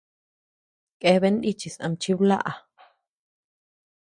[1.01, 2.51] Keaben nichis ama chiblaʼa.